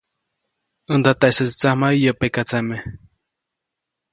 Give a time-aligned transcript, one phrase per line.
[0.99, 2.77] Ndataʼisäjtsi tsamjayu yäʼ pekatsame,.